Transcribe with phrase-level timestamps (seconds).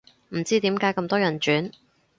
[0.29, 1.73] 唔知點解咁多人轉